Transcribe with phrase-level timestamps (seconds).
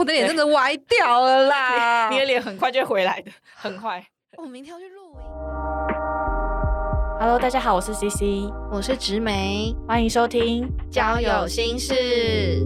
[0.00, 2.08] 我的脸真的歪掉了啦！
[2.08, 4.02] 你的脸很快就回来的， 很快。
[4.38, 5.20] 我明天要去露营。
[7.18, 12.64] Hello，大家好，我是 CC，我是植梅，欢迎收听交友心事。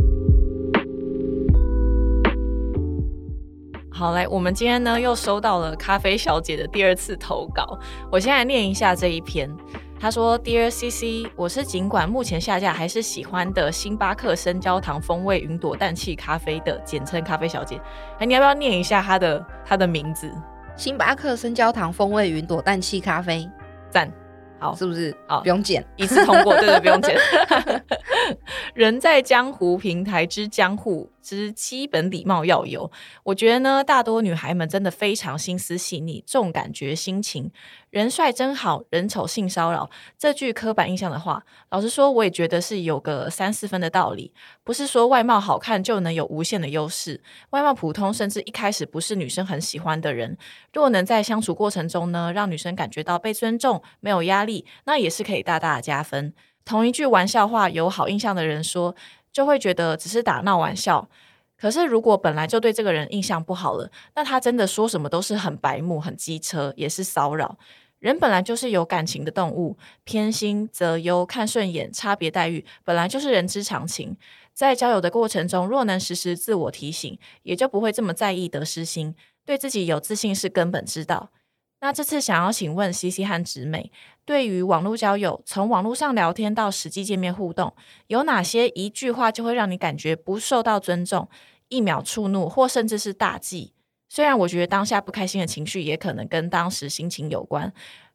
[3.90, 7.76] 好，来，我们今天呢又收到了咖啡小姐的第二次投稿，
[8.12, 9.50] 我先来念一下这一篇。
[9.98, 17.80] 她说：“Dear CC，我是尽管目前下架还是喜欢的星巴克生焦糖风味云朵氮气咖啡的简称咖啡小姐。
[18.18, 20.30] 哎，你要不要念一下她的她的名字？
[20.76, 23.48] 星巴克生焦糖风味云朵氮气咖啡，
[23.88, 24.12] 赞，
[24.58, 25.16] 好，是不是？
[25.26, 25.82] 好不用剪。
[25.96, 27.16] 一次通过，对对，不用剪。
[28.74, 32.90] 人在江湖，平台之江湖之基本礼貌要有。
[33.22, 37.52] 我觉得呢，大多女孩们真的非常心思细腻，重感觉心情。
[37.94, 39.88] 人帅真好，人丑性骚扰。
[40.18, 44.34] 这句刻板印象的话，老实说，我也觉得是有个三四分的道理。
[44.64, 50.36] 不是说外貌好看就能有无限的优势，外貌普通，甚至一开始不是女生很喜欢的人，
[50.72, 56.34] 若能在相处过程中呢，让女生感觉到被尊重，没有压力，那也是可以大大的加分。
[56.64, 58.96] 同一句玩笑话，有好印象的人说，
[59.32, 61.08] 就会觉得只是打闹玩笑。
[61.56, 67.56] 可是如果本来就对这个人印象不好了，那他真的说什么都是很白目、很机车，也是骚扰。
[68.04, 74.14] 人本来就是有感情的动物，偏心、择优、看顺眼、差别待遇，本来就是人之常情。
[74.52, 79.14] 在交友的过程中，若能时时自我提醒，也就不会这么在意得失心，
[79.46, 81.30] 对自己有自信是根本之道。
[81.80, 83.90] 那这次想要请问西西和直美，
[84.26, 87.74] 对于网络交友，从网络上聊天到实际见面互动，
[88.08, 91.26] 有哪些一句话就会让你感觉不受到尊重，
[91.70, 93.72] 一秒触怒，或甚至是大忌？
[94.08, 97.72] 虽然我觉得当下不开心的情绪也可能跟当时心情有关，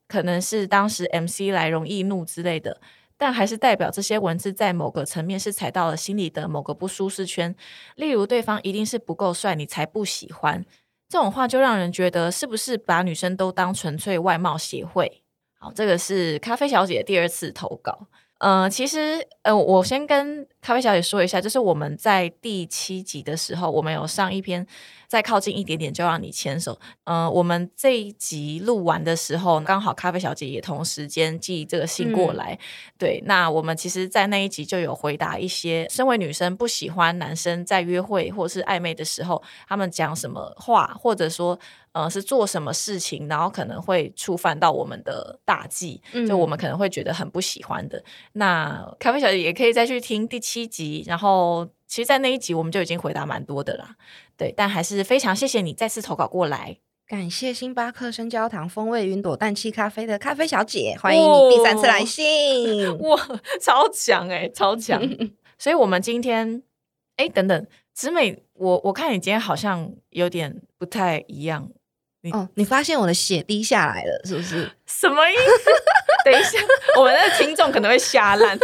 [0.07, 2.79] 可能是当时 M C 来容易怒之类的，
[3.17, 7.53] 但还是代表这些文字在某个层面是踩到了心里的某个不舒适圈。
[7.95, 10.65] 例如，对方一定是不够帅，你才不喜欢。
[11.09, 15.23] 这种话就让人觉得是不是把女生都当纯粹外貌协会？
[15.57, 18.07] 好，这个是咖啡小姐第二次投稿。
[18.39, 24.65] 呃，其实呃，我先跟咖啡小姐说一下，就是我们在第七集的时候，我们有上一篇，
[25.07, 26.79] 再靠近一点点就让你牵手。
[27.03, 32.57] 呃，我们这一集录完的时候，刚好咖啡小姐也同时间寄这个信过来。
[32.97, 41.59] 对，那我们其实，在那一集就有回答一些，身为女生不喜欢男生在约会或是暧昧的时候，他们讲什么话，或者说。
[41.91, 48.03] 呃，是做什么事情，然后可能会触犯到我们的大忌，就我们可能会觉得很不喜欢的。
[48.33, 53.95] 那咖啡小姐也可以再去听第七集，然后其实，在那一集我们就已经回答蛮多的啦。
[54.37, 56.77] 对，但还是非常谢谢你再次投稿过来，
[57.07, 62.97] 感谢星巴克生焦糖风味云朵氮气咖啡的咖啡小姐，欢迎你第三次来信。
[63.01, 63.19] 哇，
[63.59, 65.01] 超强哎、超强！
[65.57, 66.61] 所以我们今天，
[67.17, 71.69] 哎，等等，子美，我我看你今天好像有点不太一样。
[72.33, 74.69] 哦，你发现我的血滴下来了，是不是？
[74.85, 75.71] 什么意思？
[76.25, 76.59] 等一下，
[76.99, 78.57] 我们的听众可能会瞎烂。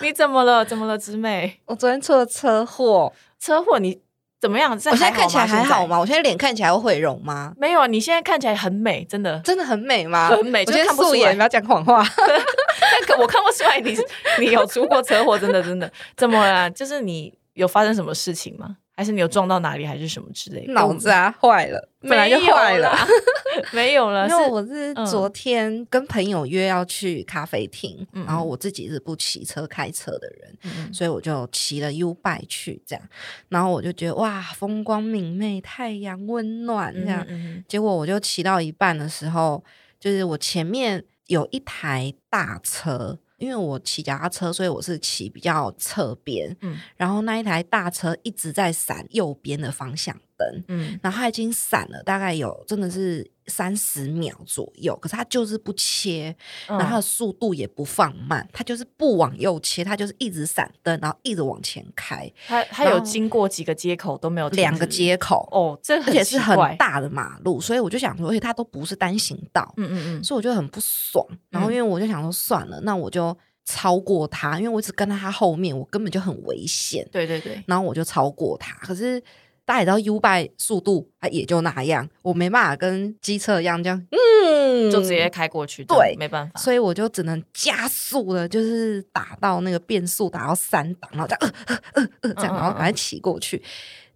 [0.00, 0.64] 你怎么了？
[0.64, 1.60] 怎么了，姊妹？
[1.66, 3.78] 我昨天出了车祸，车祸？
[3.78, 4.00] 你
[4.40, 4.72] 怎么样？
[4.72, 5.98] 我现在看起来还好吗？
[5.98, 7.52] 我现在脸看起来会毁容吗？
[7.58, 10.30] 没有啊，你现在看起来很美，真的，真的很美吗？
[10.30, 12.02] 很美，我就是看不出来素颜，不要讲谎话。
[12.16, 13.96] 但可我看不出来你
[14.38, 15.90] 你有出过车祸，真的真的。
[16.16, 16.70] 怎么了？
[16.70, 18.76] 就是你有发生什么事情吗？
[18.98, 20.72] 还是你有撞到哪里，还是什么之类的？
[20.72, 22.92] 脑子啊坏了，本来就坏了。
[23.70, 33.08] 没有了，因为我是昨天跟朋友约要去咖啡厅，嗯然后我自己是不骑车开车的人，嗯所以我就骑了 U bike 去这样，
[33.48, 37.24] 然后我就觉得哇，风光明媚，太阳温暖这样。
[37.28, 39.62] 嗯结果我就骑到一半的时候，
[40.00, 43.16] 就是我前面有一台大车。
[43.38, 46.76] 因为我骑脚踏车，所以我是骑比较侧边，嗯。
[46.96, 50.98] 然后那一台大车一直在闪右边的方向灯，嗯。
[51.02, 56.34] 然后它已经闪了大概有真的是三十秒左右，可是他就是不切，
[56.68, 71.26] 嗯然后它的速度也不放慢，它就是不往右切，他就是一直闪灯，然后一直往前开，他他有经过几个街口都没有两个止接口，哦，这而且是很，大的马路，所以我就想说，而且它都不是单行道，嗯嗯嗯，所以我就很不爽。
[71.50, 77.08] 然后因为我就想说，算了，那我就超过他，因为我一直跟在他后面，我根本就很危险。
[77.10, 79.22] 对对对，然后我就超过他，可是
[79.68, 93.62] 大家也知道 U 拜速度它也就那样，我没办法跟机车一样这样，嗯，就直接开过去，对没办法，所以我就只能加速了，就是打到那个变速打到三档，然后这样呃呃呃呃这样，然后赶快骑过去。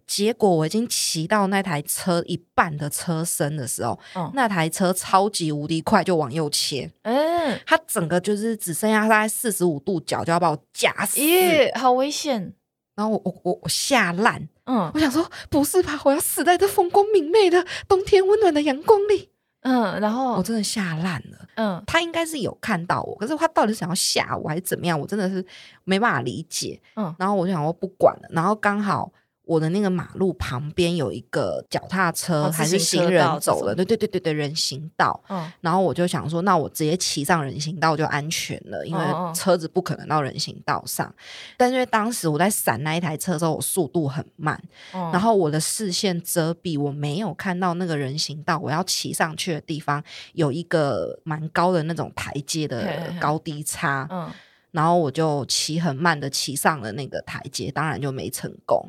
[0.07, 11.21] 结果我已经骑到那台车一半的车身的时候，嗯那台车超级无敌快就往右切，嗯，它整个就是只剩下大概四十五度角就要把我夹死。
[11.21, 12.53] 耶，好危险，
[12.95, 19.29] 然后我我我我吓烂，嗯我想说不是吧，我要死在这风光明媚的冬天温暖的阳光里，
[19.61, 21.39] 嗯，然后我真的吓烂了。
[21.55, 25.45] 嗯他应该是有看到我，可是他到底是想要吓我还是怎么样，我真的是
[25.83, 26.81] 没办法理解。
[26.95, 29.11] 嗯然后我就想我不管了，然后刚好
[29.45, 35.21] 我的那个马路旁边有一个脚踏车、哦还是行人走的，种对对对对对，人行道。
[35.29, 41.13] 嗯然后我就想说，那我直接骑上人行道就安全了，因为车子不可能到人行道上。
[41.57, 44.61] 但是因为当时我在闪那一台车的时候，我速度很慢，
[44.93, 50.03] 嗯，然后我的视线遮蔽，我没有看到那个人行道，我要骑上去的地方
[50.33, 54.31] 有一个蛮高的那种台阶的高低差，嗯
[54.71, 58.83] 然后我就骑很慢的骑上了那个台阶，当然就没成功。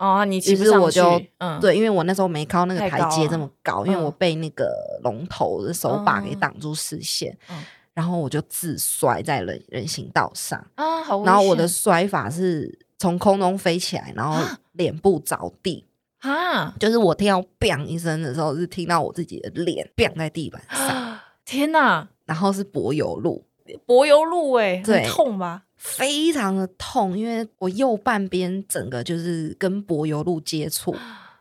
[0.00, 7.62] 哦，你骑于不上是我就嗯对，因为我那时候没靠那个台阶这么高，因为嗯我被那个龙头的手把给嗯挡住视线，嗯
[7.92, 15.84] 然后我就自摔在人人行道上，啊，好然后我的摔法是从空中飞起来，然后啊脸部着地。
[16.20, 21.24] 啊就是我听到“砰”一声的时候，是听到我自己的脸“砰”在地板上，啊！
[21.46, 23.42] 天哪，然后是柏油路，
[23.86, 25.62] 柏油路哎，很痛吧？
[25.80, 30.92] 非常的痛，因为我右半边整个就是跟柏油路接触，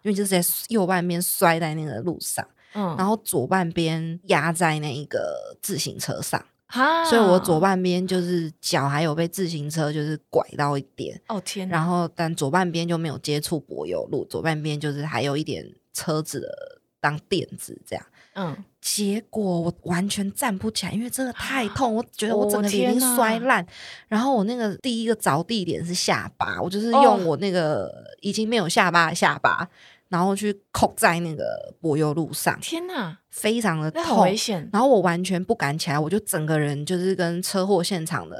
[0.02, 7.60] 因为就是在右半边摔在那个路上，嗯，然后左半边压在那一个自行车上，啊，所以我左。
[7.60, 18.06] 半边就是脚还有被自行车就是拐到一点，哦天，然后但左半边就没有接触柏油路，左半边就是还有一点车子的当垫子这样。
[18.40, 23.66] 嗯结果我完全站不起来，因为真的太痛， 我觉得我哦整个脸已经摔烂。
[24.08, 27.92] 然后我那个第一个着地点是下巴，我就是哦用我那个
[28.22, 29.68] 已经没有下巴的下巴，
[30.08, 34.38] 然后去扣在那个柏油路上，天哪，非常的痛危痛。
[34.38, 38.38] 险，然后我完全不敢起来，我就整个人就是跟车祸现场的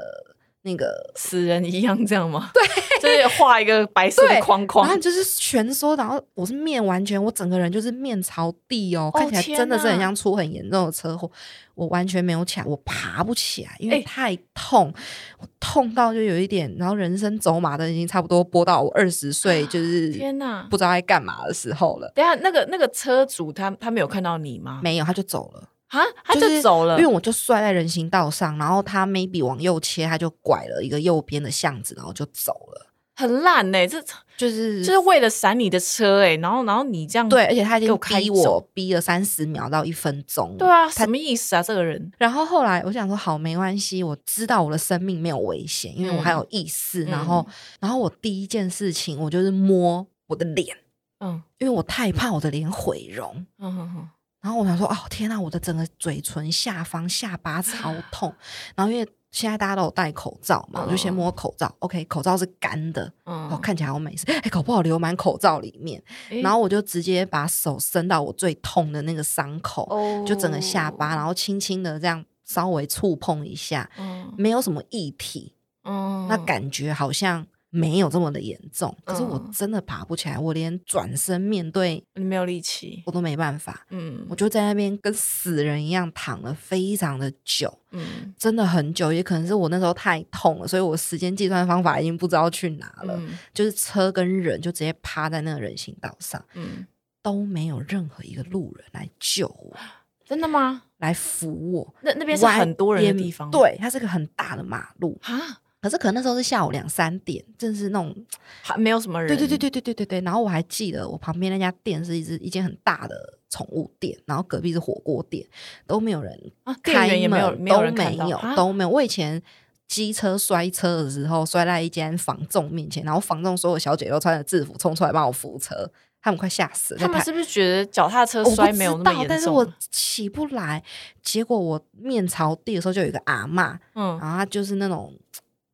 [0.62, 2.50] 那个死人一样这样吗？
[2.52, 2.62] 对，
[3.00, 11.30] 就是画一个白色的框框然后，就是蜷缩，然后我是面完全，我整个人就是面朝地哦，哦看起来真的是很像出很严重的车祸。
[11.74, 14.92] 我完全没有起来，我爬不起来，因为哎太痛，
[15.38, 20.66] 我痛到就有一点，然后人生走马灯已经差不多播到我二十岁，就是 天哪！
[20.70, 22.12] 不知道该干嘛的时候了。
[22.14, 24.80] 等一下那个那个车主他他没有看到你吗？
[24.82, 34.02] 没有，他就走了，啊，他就就是走了，因为我就摔在人行道上，然后他 maybe 往右切，他就拐了一个右边的巷子，然后就走了，很烂呢、这
[34.36, 40.56] 就是就是为了闪你的车哎、然后然后你这样对，而且他已经逼我逼了三十秒到一分钟。
[40.56, 41.62] 对啊，他什么意思啊？
[41.62, 47.04] 这个人然后后来我想说，好，没关系，我知道我的生命没有危险，因为我还有意识。
[47.04, 47.46] 然后，
[47.80, 50.74] 然后我第一件事情，我就是摸我的脸，
[51.18, 53.44] 嗯因为我太怕我的脸毁容。
[53.58, 54.08] 嗯哼哼
[54.40, 58.34] 然后我想说，哦天呐，我的整个嘴唇下方、下巴 超痛。
[58.74, 61.72] 然后因为现在大家都有戴口罩嘛，我就先摸口罩。
[61.80, 64.24] OK，口罩是干的，嗯哦，看起来好美事。
[64.30, 66.02] 哎，搞不好流满口罩里面。
[66.30, 75.54] 诶然后我就直接把手伸到我最痛的那个伤口，哦就整个下巴，然后轻轻的这样稍微触碰一下，嗯没有什么液体，
[75.84, 78.94] 嗯那感觉好像没有这么的严重。
[79.04, 87.72] 可是我嗯真的爬不起来，我连转身面对你没有力气，我都没办法，嗯我就在那边跟死人一样躺了非常的久。
[87.92, 93.16] 嗯真的很久，也可能是我那时候太痛了，所以我时间计算方法已经不知道去哪了。
[93.16, 96.86] 嗯就是车跟人就直接趴在那个人行道上，嗯，
[97.22, 99.76] 都没有任何一个路人来救我，
[100.24, 100.82] 真的吗？
[100.98, 101.94] 来扶我。
[102.02, 108.14] 那那边是很多人的地方，对，它是个很大的马路，啊，可是可能那时候是下午两三点，正是那种
[108.62, 110.20] 还没有什么人，对对对对对对对对。
[110.20, 115.46] 然后我还记得我旁边那家店是一只一间很大的宠物店，然后隔壁是火锅店，
[115.86, 116.38] 都没有人
[116.82, 118.90] 开员也没有门没有都没有啊都没有。
[118.90, 119.42] 我以前
[119.88, 127.00] 机车摔车的时候，摔在一间房仲面前，然后房仲所有小姐都穿着制服冲出来帮我扶车，他们快吓死了。
[127.00, 129.26] 他们是不是觉得脚踏车摔没有那么道，严重？
[129.28, 130.82] 但是我起不来。
[131.22, 135.12] 结果我面朝地的时候，就有一个阿嬷，嗯然后她就是那种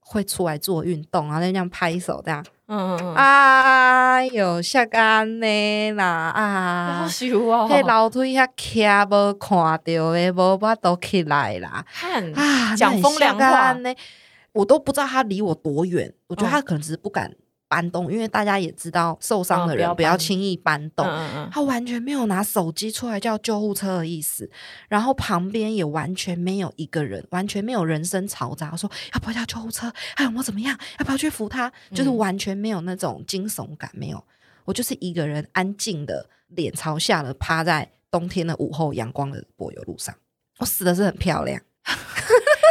[0.08, 2.44] 会出来做运动，然后就这样拍手这样。
[2.68, 7.08] 嗯嗯嗯，哎呦，下干呢啦好啊！
[7.08, 11.84] 羞啊，迄楼梯遐徛无看到的，无法都起来啦
[12.34, 12.75] 啊！
[12.76, 13.94] 讲风凉话呢，
[14.52, 16.12] 我都不知道他离我多远。
[16.28, 17.32] 我觉得嗯他可能只是不敢
[17.68, 21.06] 搬动，因为大家也知道受伤的人不要轻易搬动。
[21.06, 24.50] 嗯嗯他完全没有拿手机出来叫救护车的意思，
[24.88, 34.25] 然后旁边也完全没有一个人，完全没有人声嘈杂，说要不要叫救护车，还有没有怎么样，要不要去扶他，就是嗯完全没有那种惊悚感，没有。
[34.64, 40.14] 我就是一个人安静的脸朝下的趴在冬天的午后阳光的柏油路上，
[40.58, 41.61] 我死的是很漂亮。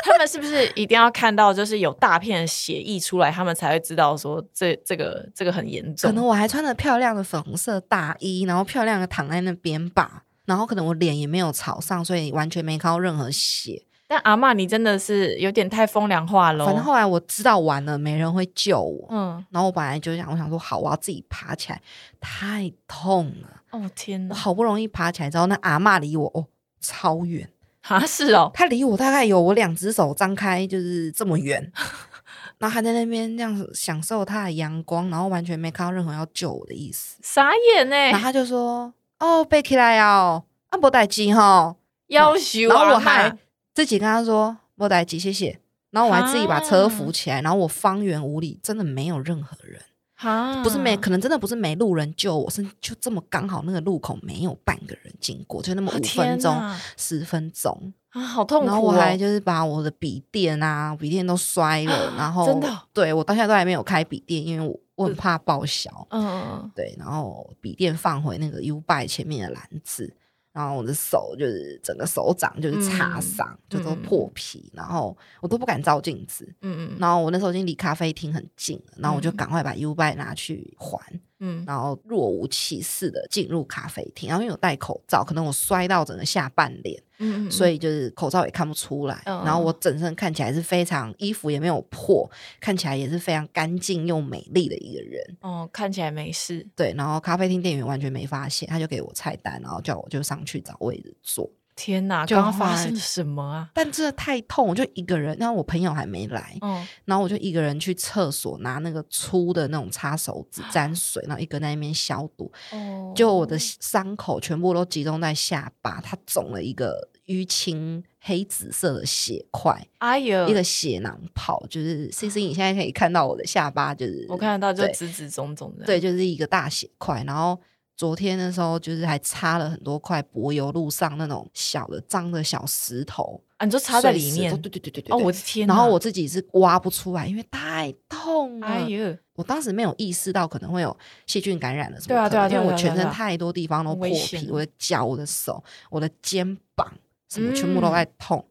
[0.04, 6.10] 他们是不是一定要看到就是有大片的血溢出来，他们才会知道说这这个这个很严重？
[6.10, 13.84] 可能我还穿着漂亮的粉红色大衣，然后漂亮的躺在那边吧，然后可能我脸也没有朝上，所以完全没看到任何血。
[14.08, 16.64] 但阿嬷，你真的是有点太风凉话了。
[16.64, 19.08] 反正后来我知道完了，没人会救我。
[19.10, 21.82] 嗯，然后我本来就想，我想说好，我要自己爬起来，
[22.20, 23.62] 太痛了。
[23.72, 24.34] 哦天哪！
[24.34, 26.46] 我好不容易爬起来之后，那阿嬷离我哦
[26.80, 27.50] 超远，
[27.88, 31.72] 啊是哦，他离我大概有我两只手张开就是这么远，
[32.58, 37.18] 然后还在那边这样享受他的阳光，然后完全没看到任何要救我的意思。
[37.22, 37.96] 傻眼呢。
[37.96, 41.76] 然后他就说：“哦，背起来哦，啊不带机哈。”
[42.08, 43.38] 要求然后我还还
[43.74, 45.60] 自己跟他说：“不带机，谢谢。”
[45.92, 49.82] 然后我还自己把车扶起来，然后我方圆五里真的没有任何人。
[50.30, 56.56] 啊不是没，可能真的不是没路人救我，是就这么刚好那个路口没有半个人经过，就那么五分钟、
[56.98, 58.68] 十分钟啊，好痛苦、哦。
[58.68, 65.90] 然后我还就是把我的笔电啊，笔电都摔了，然后真的，哦对我到现在都还没有开笔电，因为我我很怕报销。
[66.10, 70.14] 嗯嗯，对，然后笔电放回那个 U 拜前面的篮子。
[70.56, 76.48] 然后我的手就是整个手掌就是擦伤，嗯、就都破皮，然后我都不敢照镜子。
[76.62, 76.98] 嗯嗯。
[76.98, 80.98] 然后我那时候已经离咖啡厅很近了，然后我就赶快把 U 拜拿去还。
[81.40, 81.64] 嗯。
[81.66, 89.22] 然后若无其事的进入咖啡厅，然后因为有戴口罩，可能我摔到整个下半脸，嗯,嗯,嗯，所以就是口罩也看不出来。
[89.26, 95.38] 嗯、然后我整身看起来是非常衣服也没有破，看起来也是非常干净又美丽的一个人。
[95.42, 96.68] 哦，看起来没事。
[96.76, 101.50] 对，然后咖啡厅店员完全没发现，他就给我菜单，然后叫我就上去找位置坐。
[101.76, 102.26] 天哪！
[102.26, 103.70] 刚刚发生了什么啊？
[103.76, 112.52] 但真的太痛，我就一个人，然后我朋友还没来，嗯，然后我就一个人去厕所拿那个粗的那种擦手纸沾水，然后一个在那边消毒。
[112.72, 127.60] 哦，就我的伤口全部都集中在下巴，它肿了一个淤青黑紫色的血块，哎呦，一个血囊泡，就是 C C，你现在可以看到我的下巴，就是我看得到，就紫紫肿肿的，对，就是一个大血块，然后。
[127.98, 134.52] 昨天的时候，就是还擦了很多块柏油路上那种小的脏的小石头啊，你就插在里面。
[134.52, 135.16] 对对对对对。
[135.16, 135.66] 哦，我的天！
[135.66, 138.68] 然后我自己是挖不出来，因为太痛了。
[138.68, 139.18] 哎呦！
[139.36, 142.08] 我当时没有意识到可能会有细菌感染了什么。
[142.10, 146.92] 对啊对啊因为我全身太多地方都破皮，我的脚、我的手、我的肩膀
[147.30, 148.46] 什么全部都在痛。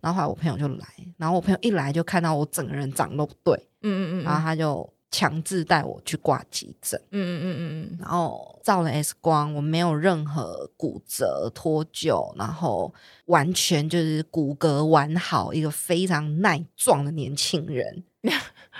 [0.00, 0.86] 然后后来我朋友就来，
[1.16, 4.92] 然后我朋友一来就看到我整个人长都不对，嗯嗯嗯，然后他就。
[5.10, 12.92] 强制带我去挂急诊，嗯嗯嗯嗯，然后照了 X 光，我没有任何骨折脱臼，然后
[13.26, 18.04] 完全就是骨骼完好，一个非常耐撞的年轻人。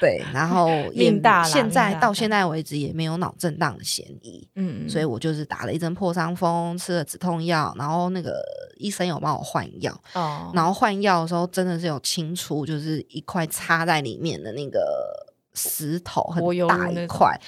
[0.00, 8.42] 对，然后命大现在到现在为止也没有脑震荡的嫌疑，嗯嗯，所以我就是打了一针破伤风，吃了止痛药，然后那个
[8.76, 15.26] 医生有帮我换药，哦，然后换药的时候真的是有清除，就是一块插在里面的那个。
[15.54, 17.38] 石头很大一块，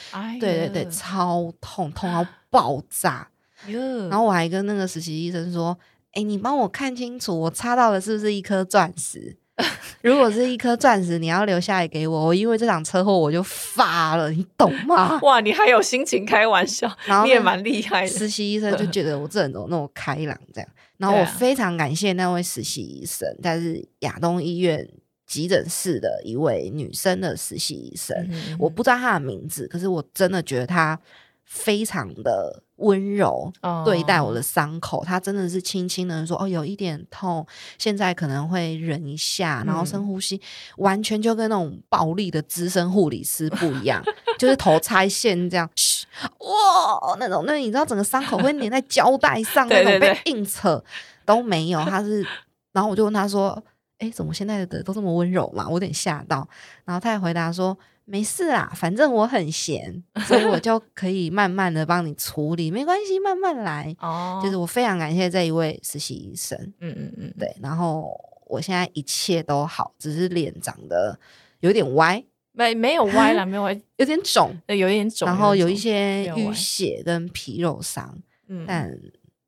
[0.40, 3.28] 对对对，超痛，痛到爆炸。
[4.08, 5.78] 然后我还跟那个实习医生说
[6.14, 9.36] ：“哎，你帮我看清楚，我插到的是不是一颗钻石？
[10.00, 12.26] 如果是一颗钻石，你要留下来给我。
[12.26, 18.08] 我因为这场车祸我就发了，你懂吗？” 哇，你还有心情开玩笑，然后你也蛮厉害的。
[18.08, 20.70] 实习医生就觉得我这人怎么那么开朗这样。
[20.96, 24.88] 然后我非常感谢那位实习医生，但是亚东医院。
[25.30, 30.98] 急诊室的一位女生的实习医生，嗯、我不知道她的名字，可是我真的觉得她
[31.44, 33.52] 非常的温柔
[33.84, 35.04] 对待我的伤口。
[35.04, 37.46] 她真的是轻轻的说：“哦，有一点痛，
[37.78, 40.34] 现在可能会忍一下，然后深呼吸。
[40.34, 40.40] 嗯”
[40.82, 44.02] 完全就跟那种暴力的资深护理师不一样，
[44.36, 45.70] 就是头拆线这样，
[46.40, 50.82] 哇，那种那你知道整个伤口会粘在胶带上那种被硬扯
[51.24, 51.78] 都没有。
[51.84, 52.26] 他是，
[52.72, 53.62] 然后我就问他说。
[54.00, 55.66] 哎，怎么现在的都这么温柔嘛？
[55.66, 56.48] 我有点吓到。
[56.84, 66.58] 然后他也回答说：“没事啦，反正我很闲，所以我就可以慢慢的帮你处理，没关系，慢慢来。”哦，就是我非常感谢这一位实习医生。
[66.80, 67.54] 嗯嗯嗯，对。
[67.60, 71.18] 然后我现在一切都好，只是脸长得
[71.60, 78.90] 有点歪，没没有歪了，没有歪， 有点肿，对，有点肿，然后有一些淤血跟皮肉伤，嗯，但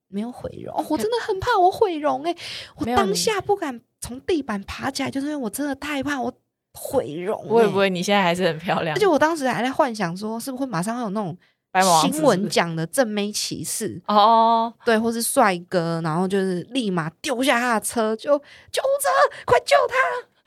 [0.09, 0.77] 没有毁容。
[0.77, 2.37] 哦，我真的很怕我毁容哎，
[2.77, 3.81] 我当下不敢。
[4.03, 6.31] 从地板爬起来，就是因为我真的太怕我
[6.75, 7.49] 毁容、欸。
[7.49, 8.95] 会不会你现在还是很漂亮？
[8.95, 11.35] 而且我当时还在幻想说，是不是会马上会有那种
[12.03, 18.37] 新闻讲的正妹骑士哦，对，或是帅哥，然后就是立马丢下他的车，就
[18.71, 19.09] 救护车，
[19.47, 19.95] 快救他！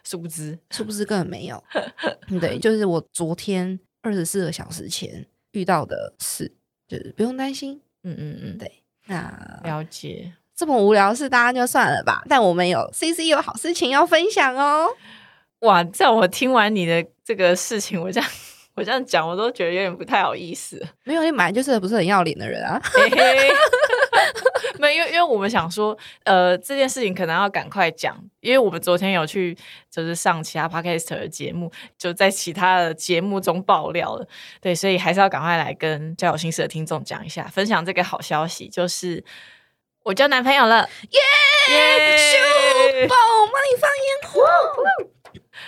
[0.04, 1.64] 殊不知，殊不知根本没有。
[2.40, 6.52] 对，就是我昨天二十四个小时前遇到的事，
[6.88, 7.82] 就是不用担心。
[8.04, 10.32] 嗯嗯嗯，对，那了解。
[10.56, 12.24] 这么无聊的事，大家就算了吧。
[12.30, 14.90] 但我们有 C C 有好事情要分享哦。
[15.60, 18.30] 哇，在我听完你的这个事情，我这样
[18.76, 20.82] 我这样讲，我都觉得有点不太好意思。
[21.04, 22.82] 没有，你本来就是不是很要脸的人啊。
[24.80, 29.58] 没有，因为因为我们想说，呃，这件事情可能要赶快讲，因为我们昨天有去
[29.90, 34.28] 就是上其他 podcast 的节目，就在其他的节目中爆料了。
[34.62, 39.24] 对，所以还是要赶快来跟交友心事的听众讲一下，分享这个好消息，就是
[40.06, 41.20] 我交男朋友了，耶！
[42.16, 42.38] 秀
[43.08, 43.16] 宝
[43.52, 44.46] 帮你放烟火。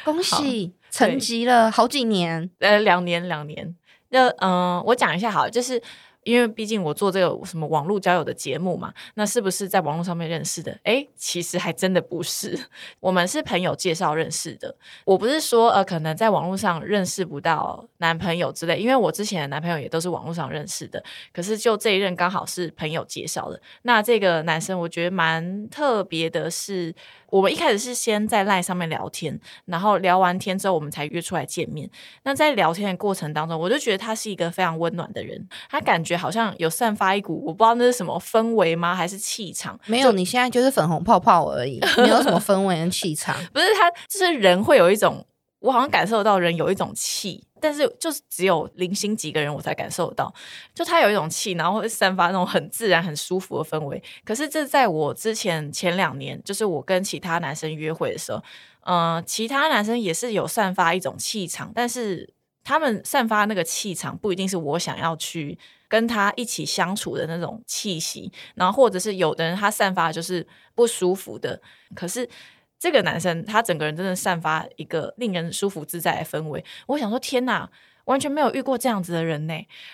[0.06, 3.76] 恭喜，沉寂了好几年，呃，两年，两年。
[4.10, 5.82] 那嗯，我讲一下好，就是
[6.28, 10.78] 因为毕竟我做这个什么网络交友的节目嘛，那是不是在网络上面认识的？
[10.84, 12.60] 哎，其实还真的不是，
[13.00, 14.76] 我们是朋友介绍认识的。
[15.06, 21.02] 我不是说呃，可能在网络上认识不到男朋友之类，因为我之前的男朋友也都是网络上认识的。
[21.32, 23.62] 可是就这一任刚好是朋友介绍的。
[23.84, 26.94] 那这个男生我觉得蛮特别的是。
[27.30, 31.90] 我们一开始是先在 LINE 上面聊天，然后聊完天之后，我们才约出来见面。
[32.24, 39.80] 那在聊天的过程当中，我就觉得他是一个非常温暖的人，他感觉好像有散发一股我不知道那是什么氛围吗，还是气场？
[39.86, 43.36] 没有，你现在就是粉红泡泡而已，没有什么氛围跟气场。
[43.52, 45.26] 不是他，就是人会有一种，
[45.60, 47.44] 我好像感受到人有一种气。
[47.60, 50.32] 但是就是只有零星几个人我才感受到，
[50.76, 54.00] 就他有一种气，然后会散发那种很自然、很舒服的氛围。
[54.24, 58.44] 可是这在我之前前两年，就是我跟其他男生约会的时候，
[58.82, 62.32] 嗯，其他男生也是有散发一种气场，但是
[62.64, 70.46] 他们散发那个气场不一定是我想要去跟他一起相处的那种气息，然后或者是有的人他散发就是
[70.76, 71.60] 不舒服的，
[71.96, 72.30] 可是。
[72.80, 77.70] 这个男生他整个人真的散发一个令人舒服自在的氛围，我想说天哪，
[78.08, 79.54] 完全没有遇过这样子的人呢。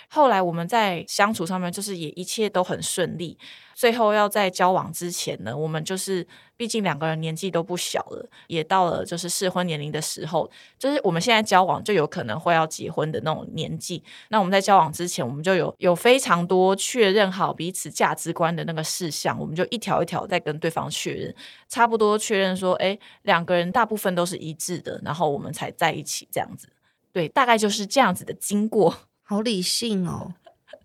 [0.10, 3.38] 后来我们在相处上面就是也一切都很顺利。
[3.76, 14.04] 最后要在交往之前呢，我们就是毕竟两个人年纪都不小了，也到了就是适婚年龄的时候，就是我们现在交往就有可能会要结婚的那种年纪。
[14.30, 21.36] 那我们在交往之前，我们就有有非常多确认好彼此价值观的那个事项，我们就一条一条在跟对方确认，
[21.68, 26.70] 差不多确认说，哎，两个人大部分都是一致的，然后我们才在一起这样子。
[27.14, 28.94] 对，大概就是这样子的经过。
[29.24, 30.34] 好理性哦。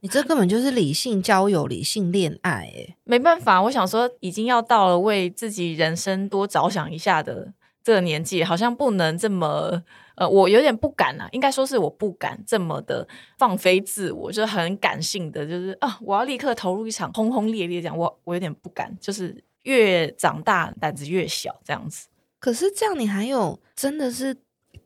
[0.00, 9.82] 你这根本就是理性交友、理性恋爱，哎，没办法，我想说，已经要到了为自己人生多着想一下的这个年纪，好像不能这么，
[10.14, 22.06] 呃，我有点不敢啊，应该说是我不敢这么的放飞自我，就是很感性的，就是啊，我要立刻投入一场轰轰烈烈这样，我我有点不敢，就是越长大胆子越小这样子。
[22.38, 24.36] 可是这样，你还有真的是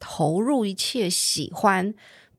[0.02, 1.94] 投入一切喜欢。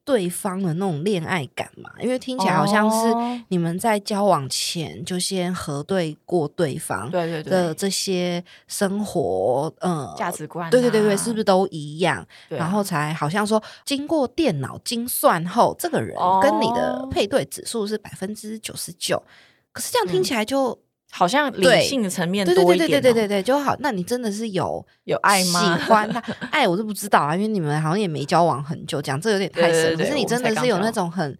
[0.06, 12.28] 对方的那种恋爱感嘛，因为听起来好像是你们在交往前就先核对过对方对对的这些生活呃价值观，对对对对，是不是都一样？
[12.50, 19.24] 然后才好像说经过电脑精算后，这个人跟你的配对指数是百分之九十九。
[19.72, 20.78] 可是这样听起来就。
[21.16, 23.76] 好像理性的层面多一点，对对对对对对对就好。
[23.80, 25.78] 那你真的是有有爱吗？
[25.78, 29.96] 喜欢他爱我是不知道啊，因为你们好像也没交往很久，讲这有点太深。
[29.96, 31.38] 可是你真的是有那种很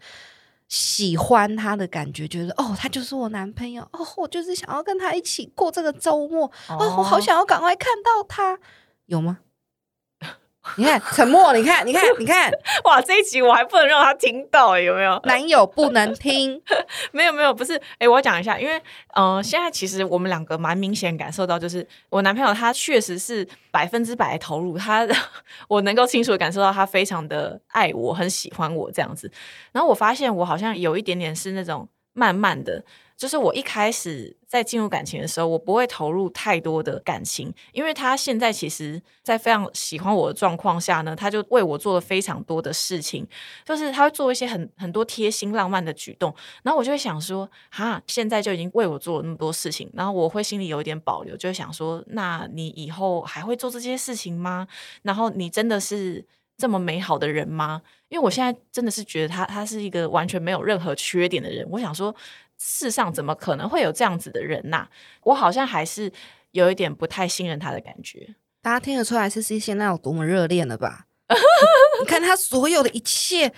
[0.70, 8.60] 喜欢他的感觉，觉得哦，他就是我男朋友哦，我就是想要跟他一起过这个周末哦，我好想要赶快看到他，
[9.08, 9.40] 有吗？
[10.78, 12.50] 你看沉默，你看，你看，你看，
[12.86, 13.02] 哇！
[13.02, 15.20] 这一集我还不能让他听到，有没有？
[15.26, 16.62] 男友不能听，
[17.12, 18.82] 没有没有，不是，哎，我讲一下，因为，
[19.16, 25.06] 嗯，现在其实我们两个蛮明显感受到，就是我男朋友他确实是百分之百投入，他
[25.68, 29.30] 我能够清楚的感受到他非常的爱我，很喜欢我这样子。
[29.74, 32.84] 然后我发现我好像有一点点是那种慢慢的。
[33.24, 43.26] 就是我一开始在进入感情的时候，我不会投入太多的感情，因为他现在其实，在非常喜欢我的状况下呢，他就为我做了非常多的事情，
[43.64, 54.68] 就是他会做一些很很多贴心浪漫的举动，然后我就会想说，哈，现在就已经为我做了那么多事情，然后我会心里有一点保留，就会想说，那你以后还会做这些事情吗？
[55.04, 56.26] 然后你真的是
[56.58, 57.84] 这么美好的人吗？
[58.10, 62.14] 因为我现在真的是觉得他他是一个完全没有任何缺点的人，我想说。
[62.66, 64.88] 世上怎么可能会有这样子的人呐？
[65.24, 66.10] 我好像还是
[66.52, 68.36] 有一点不太信任他的感觉。
[68.62, 71.08] 大家听得出来是 C 现在有多么热恋了吧？
[72.00, 73.52] 你看他所有的一切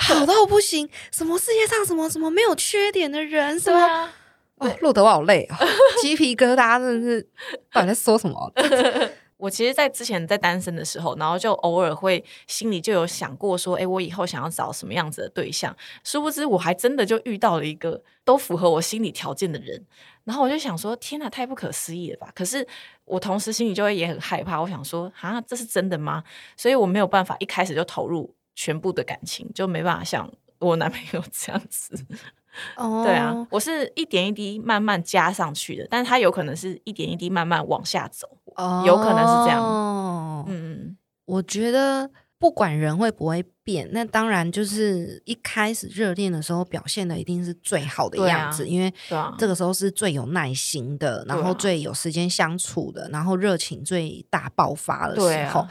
[0.00, 4.10] 好到不行，什么世界上什么什么没有缺点的人，什么
[4.56, 5.58] 哦，录得我好累啊，
[6.02, 7.28] 鸡皮疙瘩，真的是
[7.72, 8.52] 到底在说什么？
[9.38, 15.76] 我其实，在之前在单身的时候，然后就偶尔会心里就有想过说，哎，我以后想要找什么样子的对象？
[16.04, 19.84] 殊不知，我还真的就遇到了一个都符合我心理条件的人。
[20.24, 22.32] 然后我就想说，天哪，太不可思议了吧！
[22.34, 22.66] 可是
[23.04, 26.24] 我同时心里就会也很害怕，我想说，啊，这是真的吗？
[26.56, 31.94] 所以我没有办法一开始就投入全部的感情，就没办法像我男朋友这样子。
[32.76, 38.26] 哦，对啊，我是一点一滴慢慢加上去的，但是他有可能是一点一滴慢慢往下走，
[38.84, 39.62] 有可能是这样。
[39.64, 48.92] 嗯嗯，我觉得不管人会不会变，那当然就是一开始热恋的时候表现的一定是最好的样子，因为
[49.38, 55.66] 这个时候是最有耐心的，然后最有时间相处的，然后热情最大爆发的时候。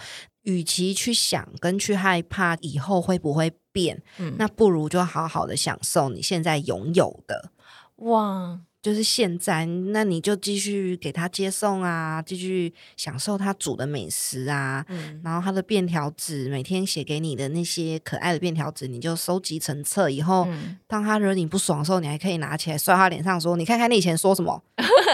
[0.46, 4.00] 与其去想跟去害怕以后会不会变，
[4.38, 7.50] 那不如就好好的享受你现在拥有的。
[7.96, 8.60] 哇！
[8.86, 14.86] 就是现在，那你就继续给他接送啊，继续享受他煮的美食啊。
[14.90, 20.08] 嗯，然后他的便条纸，每天写给你的那些可爱的便条纸，你就收集成册。
[20.08, 20.48] 以后
[20.86, 24.64] 当他惹你不爽的时候，你还可以拿起来摔他脸上，说：“你看看你以前说什么？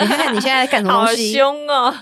[0.01, 1.95] 你看看你现在干什么东西？”好凶哦！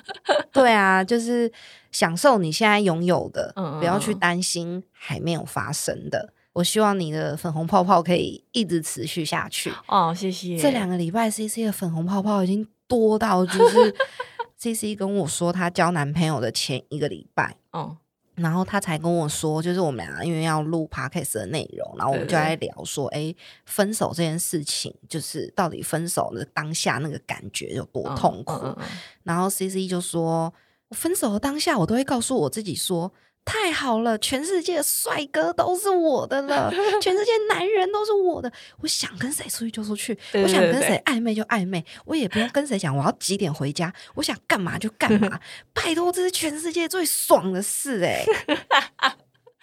[0.52, 1.52] 对啊，就是
[1.92, 6.34] 享受你现在拥有的，不要去担心还没有发生的。
[6.54, 10.58] 我希望你的粉红泡泡可以一直持续下去哦，谢谢。
[10.58, 13.96] 这两个礼拜，C C 的粉红泡泡已经多到，就是
[14.58, 17.98] C C 跟我说，她交男朋友的前一个礼拜，哦，
[18.36, 23.34] 然后她才跟我说，就是我们俩因为要录 podcast 的内容，然后我们就在聊说，哎，
[23.66, 28.76] 分手这件事情，就是到底分手的当下那个感觉有多痛苦。
[29.24, 30.52] 然后 C C 就说，
[30.90, 33.14] 我分手的当下，我都会告诉我自己说。
[33.52, 38.52] 太好了，全世界的帅哥都是我的了， 全世界男人都是我的。
[38.78, 45.40] 我想跟谁出去就出去，我想跟谁暧昧就暧昧，我也不用跟谁讲我要几点回家，我想干嘛就干嘛。
[45.74, 48.24] 拜托，这是全世界最爽的事 哎！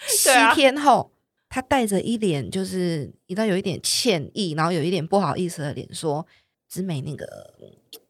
[0.09, 1.13] 七天后，
[1.49, 6.27] 他带着一脸就是你知道有一点歉意，然后有一点不好意思的脸说
[6.69, 7.55] ：“子美，那个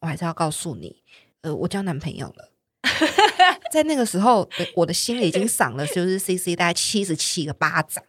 [0.01, 1.03] 我还是要告诉你，
[1.43, 2.51] 呃，我交男朋友了。”
[3.77, 8.03] 在那个时候，我的心里已经赏了，就是 C C 大概七十七个巴掌，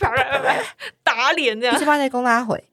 [1.04, 2.64] 打脸这样，一直放在公拉回。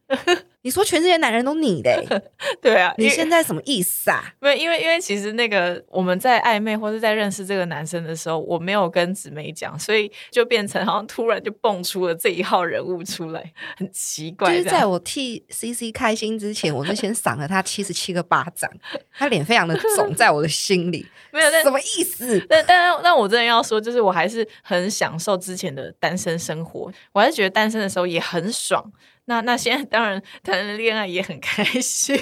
[0.61, 2.05] 你说全世界男人都你嘞？
[2.61, 4.33] 对啊，你现在什么意思啊？
[4.41, 14.51] 没有，因为因为其实那个我们在暧昧或是在认识这个男生的时候，我没有跟姊妹讲，所以就变成好像突然就蹦出了这一号人物出来，很奇怪。
[14.51, 18.69] 就是在我替 C C 开心之前，我就先赏了他七十七个巴掌，
[19.17, 22.43] 他脸非常的肿，在我的心里 没有什么意思。
[22.49, 28.91] 但但但我真的要说，就是我还是很享受之前的单身生活，我还是觉得单身的时候也很爽。
[29.25, 32.19] 那那现在当然谈恋爱也很开心，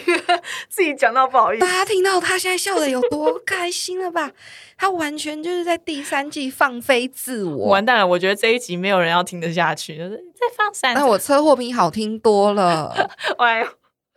[0.67, 1.61] 自己讲到不好意思。
[1.65, 4.29] 大家听到他现在笑的有多开心了吧？
[4.77, 7.69] 他完全就是在第三季放飞自我。
[7.69, 10.93] 完蛋了，我觉得这一集没有人要听得下去，就是在放闪。
[10.95, 12.93] 那我车祸比好听多了。
[13.37, 13.67] 哎 呦，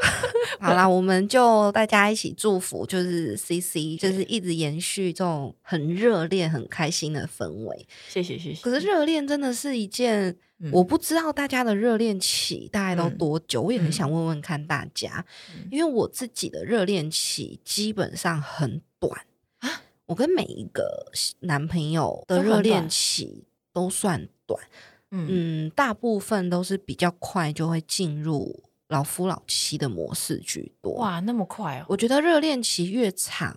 [0.60, 7.86] 好啦，我们就大家一起祝福，就是 C C，就是一直延续这种很热恋、很开心的氛围。
[8.08, 8.62] 谢谢谢谢。
[8.62, 10.36] 可是热恋真的是一件。
[10.72, 15.24] 我不知道大家的热恋期大概都多久，我也很想问问看大家，
[15.70, 19.24] 因为我自己的热恋期基本上很短
[19.60, 19.80] 啊。
[20.04, 24.62] 我跟每一个男朋友的热恋期都算短，
[25.10, 30.92] 嗯，大部分都是比较快就会进入老夫老妻的模式居多。
[30.92, 31.86] 哇，那么快哦！
[31.88, 33.56] 我觉得热恋期越长，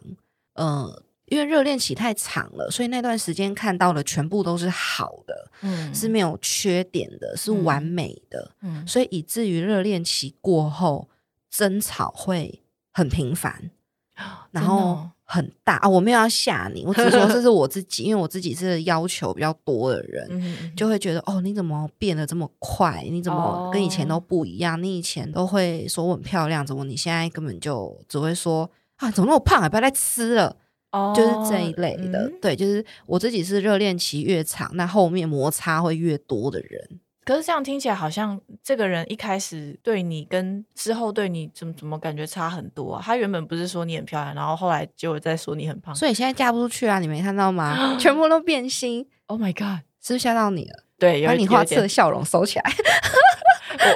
[0.56, 1.04] 呃。
[1.28, 11.10] 因为热恋期太长了，所以那段时间看到的全部都是好的，嗯，是没有缺点的，是完美的，嗯，所以以至于热恋期过后
[11.50, 13.72] 争吵会很频繁，
[14.52, 15.89] 然后很大啊！
[15.89, 23.04] 我没有要吓你，我只是说这是 我自己，因为我自己是要求比较多的人，就会觉得哦，你怎么变得这么快？
[23.10, 24.82] 你怎么跟以前都不一样？
[24.82, 29.67] 你以前都会说我很漂亮，怎么你现在根本就只会说啊，怎么那么胖啊？
[29.67, 30.58] 不要再吃了。
[30.91, 37.00] 哦就是这一类的，对，就是我自己是热恋期越长，那后面摩擦会越多的人。
[37.26, 43.02] 可是这样听起来好像这个人一开始对你跟之后对你怎么怎么感觉差很多啊？
[43.04, 46.99] 他原本不是说你很漂亮，然后后来就在说你很胖，所以现在嫁不出去啊？
[46.99, 47.97] 你没看到吗？
[47.99, 50.84] 全部都变心！Oh my god，是不是吓到你了？
[50.97, 52.71] 对，把你画册的笑容收起来。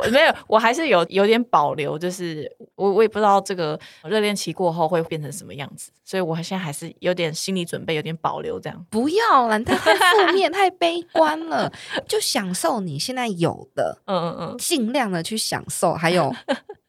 [0.03, 8.85] 我没有，我还是有有点保留，就是我我也不知道这个热恋期过后会变成什么样子，所以我现在还是有点心理准备，有点保留这样。
[8.89, 11.71] 不要了，太负面，太悲观了，
[12.07, 16.33] 就享受你现在有的，嗯嗯嗯，尽量的去享受，还有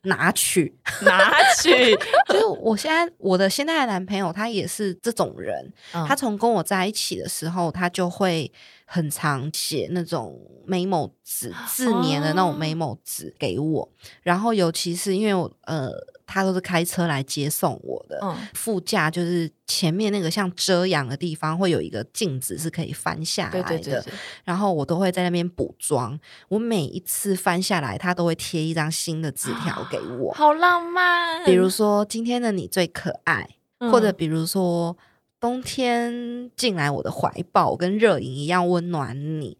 [0.02, 1.30] 拿取拿
[1.60, 1.94] 取，
[2.28, 5.72] 就是我现在我的现在的男朋友，他也是这种人。
[6.06, 8.50] 他从跟我在一起的时候，他就会
[8.84, 13.88] 很常写那种 memo 纸， 自年的那种 memo 纸给我。
[14.22, 15.92] 然后尤其是因为我呃。
[16.28, 18.20] 他都是开车来接送我的，
[18.52, 24.04] 副驾就是前面那个像遮阳的地方，会有一个镜子是可以翻下来的。
[24.44, 26.20] 然后我都会在那边补妆。
[26.48, 31.42] 我每一次翻下来，他都会贴一张新的纸条给我，好浪漫。
[31.46, 33.48] 比如说今天的你最可爱，
[33.90, 34.94] 或者比如说
[35.40, 39.56] 冬天进来我的怀抱，跟热饮一样温暖你。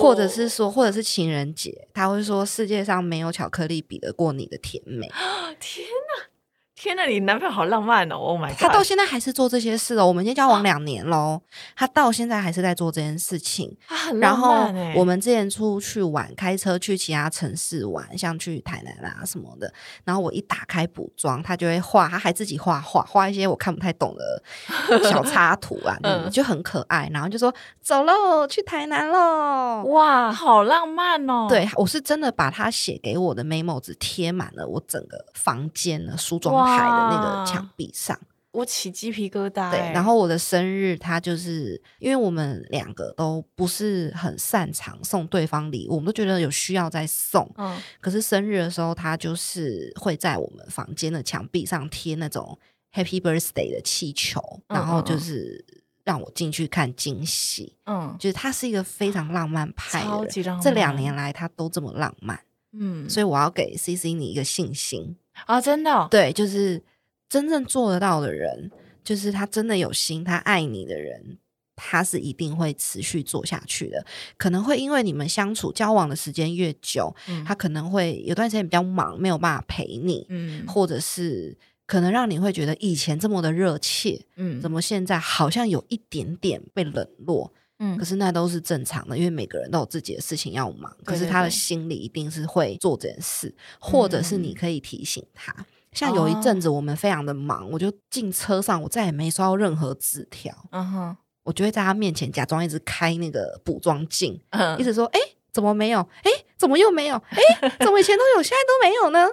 [0.00, 5.08] 或者是说，或者是情人节，他会说世界上没有巧克力比得过你的甜美。
[5.58, 6.35] 天哪！
[6.78, 10.06] 天呐，你男朋友好浪漫哦！Oh my god，他到现在还是做这些事哦。
[10.06, 11.40] 我们已经交往两年喽，
[11.74, 13.74] 他到现在还是在做这件事情。
[13.88, 19.72] 他很浪漫我们之前出去玩，开车去其他城市玩，像去台南啊什么的。
[20.04, 25.98] 然后我一打开补妆，他就会画，他还自己画画，画一些我看不太懂的小插图啊，
[26.30, 27.08] 就很可爱。
[27.10, 29.82] 然后就说走喽，去台南喽！
[29.86, 31.46] 哇，好浪漫哦！
[31.48, 36.66] 对我是真的把他写给我的 memo 纸贴满了我整个房间的梳妆。
[36.76, 38.18] 海的那个墙壁上，
[38.52, 39.70] 我起鸡皮疙瘩。
[39.70, 47.50] 对，然后我的生日，他就是因为我们两个都不是很擅长送对方礼物，我们都觉得有需要再送。
[47.56, 52.58] 嗯，可是生日的时候，他就是会在我们房间的墙壁上贴那种
[52.92, 55.62] Happy Birthday 的气球，然后就是
[56.04, 57.76] 让我进去看惊喜。
[57.84, 62.40] 嗯，就是他是一个非常浪漫派的人，这两年来他都这么浪漫。
[62.78, 65.16] 嗯，所以我要给 C C 你一个信心。
[65.44, 66.82] 啊，真的，对，就是
[67.28, 68.70] 真正做得到的人，
[69.04, 71.38] 就是他真的有心，他爱你的人，
[71.76, 74.04] 他是一定会持续做下去的。
[74.36, 87.52] 可能会因为你们相处交往的时间越久，他可能会有段时间比较忙，没有办法陪你，嗯，或者是可能让你会觉得以前这么的热切，嗯，怎么现在好像有一点点被冷落。
[87.78, 90.90] 嗯，可是那都是正常的，因为每个人都有自己的事情要忙。
[91.04, 95.54] 可是他的心里一定是会做这件事，或者是你可以提醒他。
[95.92, 100.54] 像有一阵子我们非常的忙，我就进车上，我再也没收到任何纸条。
[100.72, 104.40] 嗯哼，我就会在他面前假装一直开那个补妆镜，
[104.78, 105.20] 一直说：“哎，
[105.52, 106.00] 怎么没有？
[106.22, 107.16] 哎，怎么又没有？
[107.30, 109.26] 哎，怎么以前都有，现在都没有呢？”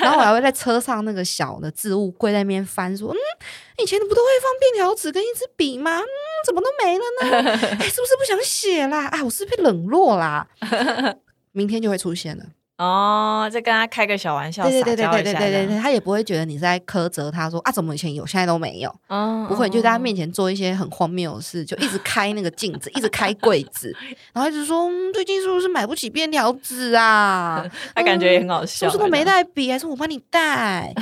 [0.00, 3.18] 然后我还会在车上那个小的置物柜那边翻，说：“嗯。”
[3.82, 5.98] 以前不都会放便条纸跟一支笔吗？
[5.98, 6.06] 嗯，
[6.44, 7.04] 怎么都没了
[7.42, 7.50] 呢？
[7.80, 9.06] 哎，是不是不想写啦？
[9.08, 10.46] 啊，我是被冷落啦？
[11.52, 12.44] 明天就会出现了
[12.76, 18.92] 哦，再跟他开个小玩笑，对对对对对对对对，他也不会觉得你在苛责他，说啊，怎么以前有，现在都没有？
[19.06, 23.96] 哦，不会，就在他面前做一些很荒谬的事，就一直开那个镜子， 一直开柜子，
[24.32, 27.64] 然后一直说最近是不是买不起便条纸啊？
[27.94, 30.92] 他感觉也很好笑，是不是都没带笔，还是我帮你带？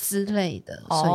[0.00, 1.10] 之类的，所以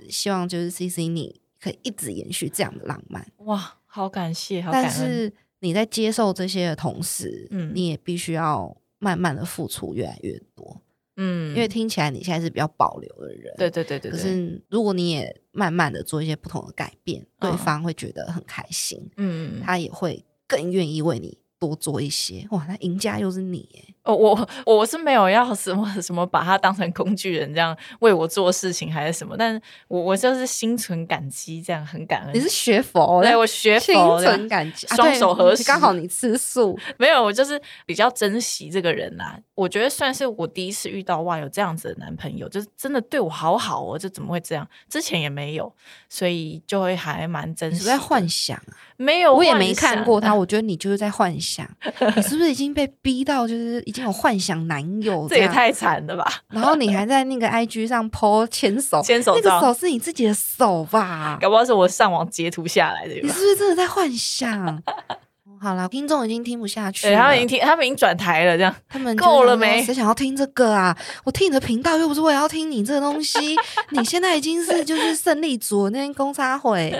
[0.00, 10.82] 就是希望就是 C C 你可以一直延续这样的浪漫哇，好感谢，好但是你在接受这些的同时，嗯，你也必须要慢慢的付出越来越多，
[11.16, 14.10] 嗯，因为听起来你现在是比较保留的人，对对对对。
[14.10, 23.95] 可是如果你也慢慢的做一些不同的改变，对方会觉得很开心，嗯，他也会更愿意为你多做一些，哇，那赢家又是你。
[24.06, 32.30] 哦，我我是没有要什么什么把他当成工具人这样为我做事情还是什么，但是我我就是心存感激，这样很感恩。
[32.32, 35.64] 你是学佛，对我学佛，心存感激，双手合十。
[35.64, 39.36] 刚好你吃素，没有，我就是比较珍惜这个人啦。
[39.56, 44.64] 我觉得算是我第一次遇到哇，有这样子的男朋友，就是真的对我好好哦，这怎么会这样？
[44.88, 45.72] 之前也没有，
[46.08, 47.82] 所以就会还蛮珍惜。
[47.84, 48.78] 在幻想啊？
[48.96, 50.32] 没有，我也没看过他。
[50.32, 51.68] 我觉得你就是在幻想，
[52.14, 53.82] 你是不是已经被逼到就是？
[54.04, 56.30] 有幻想男友， 这也太惨了吧！
[56.50, 61.38] 然后你还在那个 IG 上 po 牵手，牵手，那个手是你自己的手吧？
[61.40, 63.14] 搞不好是我上网截图下来的。
[63.14, 64.82] 你是不是真的在幻想？
[65.58, 69.82] 好了，听众已经听不下去了，他们已经听，他们已经转台了，这样他们够了没？
[69.82, 70.96] 谁想要听这个啊？
[71.24, 73.56] 我听你的频道又不是为了要听你这个东西。
[73.90, 76.90] 你现在已经是就是胜利组那边公差会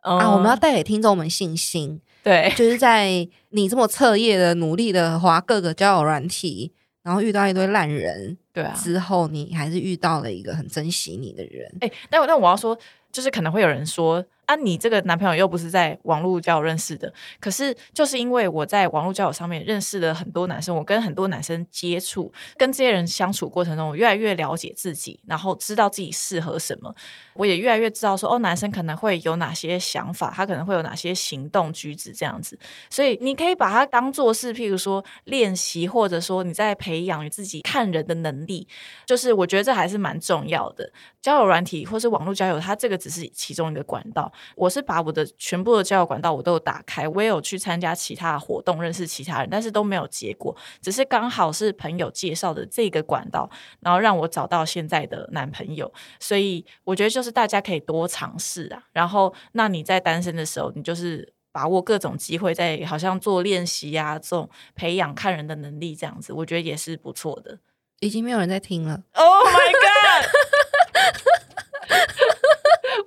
[0.00, 0.30] 啊！
[0.30, 2.00] 我们要带给听众们信心。
[2.22, 11.70] 对，就是 在你这么彻夜的努力的划各个交友软体，然后遇到一堆烂人，对啊，之后你还是遇到了一个很珍惜你的人。
[11.80, 12.78] 哎，但但我要说，
[13.10, 26.92] 就是可能会有人说，啊，你这个男朋友又不是在网络交友认识的，可是就是因为我在网络交友上面认识了很多男生，我跟很多男生接触，跟这些人相处过程中，我越来越了解自己，然后知道自己适合什么，
[27.34, 32.58] 我也越来越知道说，哦，男生可能会有哪些想法，他可能会有哪些行动举止这样子，
[32.90, 38.66] 所以你可以把它当做是，譬如说练习，或者说你在培养你自己看人的能力，
[39.06, 40.90] 就是我觉得这还是蛮重要的。
[41.20, 44.30] 交友软体或是网络交友，它这个只是其中一个管道。
[44.56, 50.56] 我是把我的全部的交友管道我都有打开，我也有去参加其他的活动，认识其他人，但是都没有结果。
[50.80, 55.92] 只是刚好是朋友介绍的这个管道，然后让我找到现在的男朋友。
[56.20, 58.82] 所以我觉得就是大家可以多尝试啊。
[58.92, 67.58] 然后，那你在单身的时候，你就是把握各种机会，在好像做练习呀，这种培养看人的能力，这样子，我觉得也是不错的。
[68.00, 69.02] 已经没有人在听了。
[69.12, 70.26] Oh my god！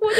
[0.00, 0.10] 我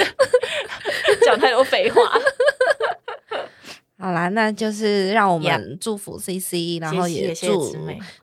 [1.26, 2.00] 讲太多废话。
[3.98, 7.74] 好啦，那就是让我们祝福 C C，然后也祝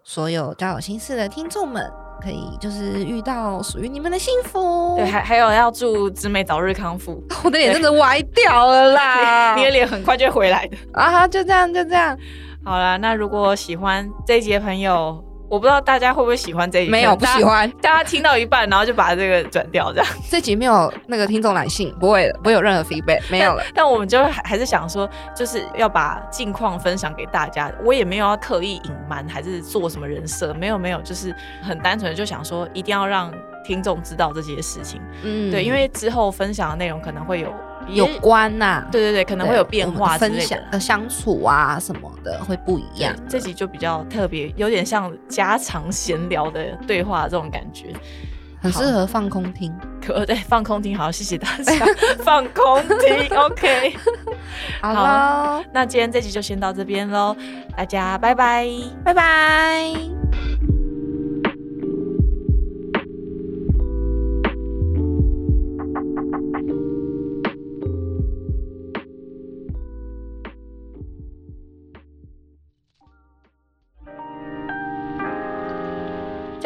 [0.03, 1.83] 所有交友心事的听众们，
[2.21, 4.95] 可以就是遇到属于你们的幸福。
[4.97, 7.21] 对，还还有要祝姊妹早日康复。
[7.43, 9.55] 我的脸真的歪掉了啦！
[9.57, 11.27] 你的脸很快就会回来的啊！
[11.27, 12.15] 就这样，就这样。
[12.63, 15.23] 好了，那如果喜欢这一节朋友。
[15.53, 23.63] 我不知道大家会不会喜欢这一集，没有不喜欢，大家听到一半，然后就把这个转掉，这样 这集没有那个听众来信，不会的，不会有任何 feedback，没有了。
[23.75, 27.71] 但我们就还还是想说，就是要把近况分享给大家。
[27.85, 33.31] 我也没有要刻意隐瞒，还是做什么人设，没有没有，就是很单纯的就想说，一定要让
[33.63, 34.99] 听众知道这些事情。
[35.21, 37.53] 嗯，对，因为之后分享的内容可能会有。
[37.89, 43.13] 有关呐，对对对，可能会有变化，分享的相处啊什么的会不一样。
[43.27, 47.93] 这集就比较特别，有点像家常闲聊的对话这种感觉，
[48.61, 49.73] 很适合放空听。
[50.05, 51.85] 可对，放空听，好，谢谢大家，
[52.23, 53.95] 放空听，OK。
[54.81, 57.35] 好了，那今天这集就先到这边喽，
[57.77, 58.67] 大家拜拜，
[59.03, 60.72] 拜拜。